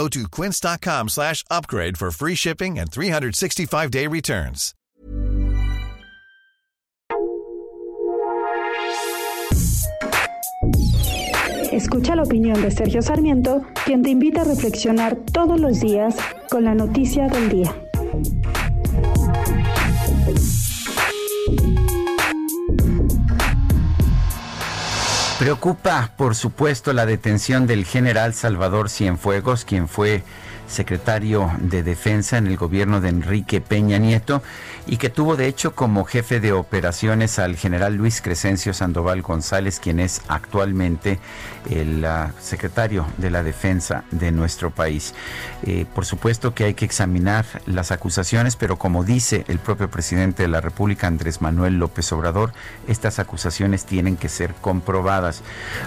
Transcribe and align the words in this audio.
Go 0.00 0.08
to 0.08 0.28
quince.com 0.30 1.08
slash 1.08 1.44
upgrade 1.50 1.98
for 1.98 2.10
free 2.10 2.34
shipping 2.34 2.78
and 2.78 2.90
365-day 2.90 4.06
returns. 4.06 4.74
Escucha 11.70 12.16
la 12.16 12.22
opinión 12.22 12.62
de 12.62 12.70
Sergio 12.70 13.02
Sarmiento, 13.02 13.60
quien 13.84 14.02
te 14.02 14.08
invita 14.08 14.40
a 14.40 14.44
reflexionar 14.44 15.16
todos 15.34 15.60
los 15.60 15.80
días 15.80 16.16
con 16.50 16.64
la 16.64 16.74
noticia 16.74 17.28
del 17.28 17.50
día. 17.50 17.74
Preocupa, 25.50 26.12
por 26.16 26.36
supuesto, 26.36 26.92
la 26.92 27.06
detención 27.06 27.66
del 27.66 27.84
general 27.84 28.34
Salvador 28.34 28.88
Cienfuegos, 28.88 29.64
quien 29.64 29.88
fue 29.88 30.22
secretario 30.70 31.50
de 31.58 31.82
Defensa 31.82 32.38
en 32.38 32.46
el 32.46 32.56
gobierno 32.56 33.00
de 33.00 33.08
Enrique 33.08 33.60
Peña 33.60 33.98
Nieto 33.98 34.42
y 34.86 34.96
que 34.96 35.10
tuvo 35.10 35.36
de 35.36 35.46
hecho 35.46 35.74
como 35.74 36.04
jefe 36.04 36.40
de 36.40 36.52
operaciones 36.52 37.38
al 37.38 37.56
general 37.56 37.96
Luis 37.96 38.22
Crescencio 38.22 38.72
Sandoval 38.72 39.22
González, 39.22 39.80
quien 39.80 40.00
es 40.00 40.22
actualmente 40.28 41.18
el 41.68 42.04
uh, 42.04 42.32
secretario 42.40 43.06
de 43.18 43.30
la 43.30 43.42
Defensa 43.42 44.04
de 44.10 44.32
nuestro 44.32 44.70
país. 44.70 45.14
Eh, 45.64 45.86
por 45.94 46.06
supuesto 46.06 46.54
que 46.54 46.64
hay 46.64 46.74
que 46.74 46.84
examinar 46.84 47.44
las 47.66 47.90
acusaciones, 47.90 48.56
pero 48.56 48.76
como 48.76 49.04
dice 49.04 49.44
el 49.48 49.58
propio 49.58 49.90
presidente 49.90 50.42
de 50.42 50.48
la 50.48 50.60
República, 50.60 51.06
Andrés 51.06 51.40
Manuel 51.40 51.78
López 51.78 52.10
Obrador, 52.12 52.52
estas 52.88 53.18
acusaciones 53.18 53.84
tienen 53.84 54.16
que 54.16 54.28
ser 54.28 54.54
comprobadas. 54.54 55.42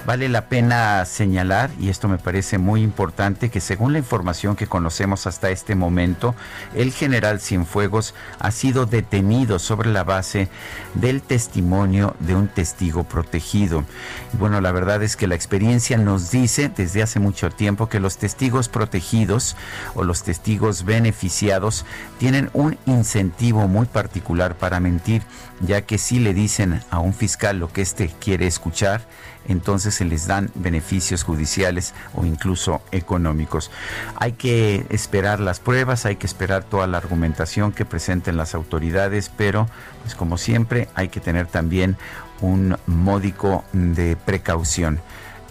Vale 0.05 0.29
la 0.29 0.45
pena 0.45 1.05
señalar, 1.05 1.71
y 1.79 1.89
esto 1.89 2.07
me 2.07 2.17
parece 2.17 2.57
muy 2.57 2.81
importante, 2.81 3.49
que 3.49 3.59
según 3.59 3.93
la 3.93 3.99
información 3.99 4.55
que 4.55 4.67
conocemos 4.73 5.27
hasta 5.27 5.51
este 5.51 5.75
momento, 5.75 6.33
el 6.73 6.91
general 6.91 7.39
Cienfuegos 7.39 8.15
ha 8.39 8.49
sido 8.49 8.87
detenido 8.87 9.59
sobre 9.59 9.91
la 9.91 10.03
base 10.03 10.49
del 10.95 11.21
testimonio 11.21 12.15
de 12.19 12.33
un 12.33 12.47
testigo 12.47 13.03
protegido. 13.03 13.85
Y 14.33 14.37
bueno, 14.37 14.61
la 14.61 14.71
verdad 14.71 15.03
es 15.03 15.15
que 15.15 15.27
la 15.27 15.35
experiencia 15.35 15.99
nos 15.99 16.31
dice 16.31 16.71
desde 16.75 17.03
hace 17.03 17.19
mucho 17.19 17.51
tiempo 17.51 17.87
que 17.87 17.99
los 17.99 18.17
testigos 18.17 18.67
protegidos 18.67 19.55
o 19.93 20.03
los 20.03 20.23
testigos 20.23 20.85
beneficiados 20.85 21.85
tienen 22.17 22.49
un 22.53 22.75
incentivo 22.87 23.67
muy 23.67 23.85
particular 23.85 24.57
para 24.57 24.79
mentir, 24.79 25.21
ya 25.59 25.83
que 25.83 25.99
si 25.99 26.17
le 26.17 26.33
dicen 26.33 26.81
a 26.89 26.97
un 26.97 27.13
fiscal 27.13 27.59
lo 27.59 27.71
que 27.71 27.83
éste 27.83 28.11
quiere 28.19 28.47
escuchar, 28.47 29.05
entonces 29.47 29.95
se 29.95 30.05
les 30.05 30.27
dan 30.27 30.49
beneficios 30.55 31.23
judiciales 31.23 31.93
o 32.15 32.25
incluso 32.25 32.81
económicos. 32.91 33.71
Hay 34.15 34.33
que 34.33 34.62
esperar 34.89 35.39
las 35.39 35.59
pruebas, 35.59 36.05
hay 36.05 36.15
que 36.15 36.27
esperar 36.27 36.63
toda 36.63 36.87
la 36.87 36.97
argumentación 36.97 37.71
que 37.71 37.85
presenten 37.85 38.37
las 38.37 38.55
autoridades, 38.55 39.31
pero 39.35 39.67
pues 40.01 40.15
como 40.15 40.37
siempre 40.37 40.89
hay 40.95 41.09
que 41.09 41.19
tener 41.19 41.47
también 41.47 41.97
un 42.41 42.77
módico 42.85 43.63
de 43.73 44.15
precaución. 44.15 44.99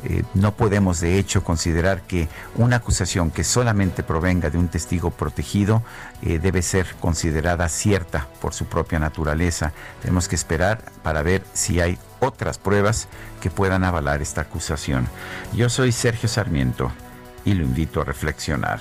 Eh, 0.04 0.24
no 0.34 0.54
podemos 0.56 1.00
de 1.00 1.18
hecho 1.18 1.44
considerar 1.44 2.02
que 2.02 2.28
una 2.56 2.76
acusación 2.76 3.30
que 3.30 3.44
solamente 3.44 4.02
provenga 4.02 4.50
de 4.50 4.58
un 4.58 4.66
testigo 4.66 5.12
protegido 5.12 5.82
eh, 6.22 6.40
debe 6.40 6.62
ser 6.62 6.86
considerada 7.00 7.68
cierta 7.68 8.26
por 8.40 8.52
su 8.52 8.66
propia 8.66 8.98
naturaleza. 8.98 9.72
Tenemos 10.00 10.26
que 10.26 10.34
esperar 10.34 10.82
para 11.04 11.22
ver 11.22 11.44
si 11.52 11.80
hay 11.80 11.98
otras 12.18 12.58
pruebas 12.58 13.06
que 13.40 13.50
puedan 13.50 13.84
avalar 13.84 14.22
esta 14.22 14.40
acusación. 14.40 15.06
Yo 15.54 15.68
soy 15.68 15.92
Sergio 15.92 16.28
Sarmiento 16.28 16.90
y 17.44 17.54
lo 17.54 17.64
invito 17.64 18.00
a 18.00 18.04
reflexionar. 18.04 18.80